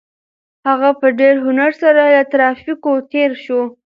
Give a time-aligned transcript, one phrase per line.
[0.67, 3.61] هغه په ډېر هنر سره له ترافیکو تېر شو.